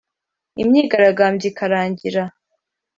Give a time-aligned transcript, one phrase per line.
[0.61, 2.23] Imyigaragambyo ikirangira